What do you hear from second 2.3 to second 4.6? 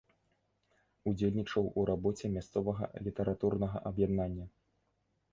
мясцовага літаратурнага аб'яднання.